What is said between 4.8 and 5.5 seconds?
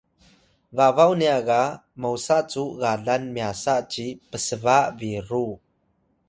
biru